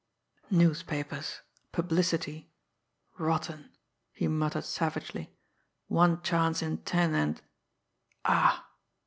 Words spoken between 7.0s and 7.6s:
and